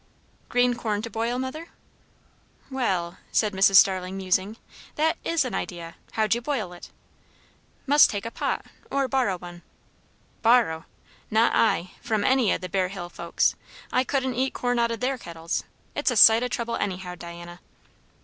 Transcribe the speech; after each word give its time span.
"Green 0.49 0.73
corn 0.73 1.03
to 1.03 1.11
boil, 1.11 1.37
mother?" 1.37 1.67
"Well!" 2.71 3.19
said 3.31 3.53
Mrs. 3.53 3.75
Starling, 3.75 4.17
musing, 4.17 4.57
"that 4.95 5.15
is 5.23 5.45
an 5.45 5.53
idea. 5.53 5.93
How'd 6.13 6.33
you 6.33 6.41
boil 6.41 6.73
it?" 6.73 6.89
"Must 7.85 8.09
take 8.09 8.25
a 8.25 8.31
pot 8.31 8.65
or 8.89 9.07
borrow 9.07 9.37
one." 9.37 9.61
"Borrow! 10.41 10.85
Not 11.29 11.51
I, 11.53 11.91
from 12.01 12.23
any 12.23 12.51
o' 12.51 12.57
the 12.57 12.67
Bear 12.67 12.87
Hill 12.87 13.09
folks. 13.09 13.53
I 13.91 14.03
couldn't 14.03 14.33
eat 14.33 14.55
corn 14.55 14.79
out 14.79 14.89
o' 14.91 14.95
their 14.95 15.19
kettles. 15.19 15.65
It's 15.93 16.09
a 16.09 16.15
sight 16.17 16.41
o' 16.41 16.47
trouble 16.47 16.77
anyhow, 16.77 17.13
Diana." 17.13 17.59